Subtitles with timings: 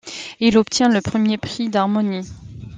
[0.39, 2.27] Il obtient le premier prix d'harmonie.